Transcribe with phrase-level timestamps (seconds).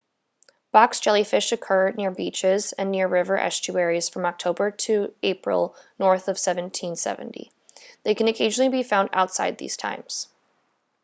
[0.71, 6.37] box jellyfish occur near beaches and near river estuaries from october to april north of
[6.41, 7.51] 1770
[8.01, 10.27] they can occasionally be found outside these times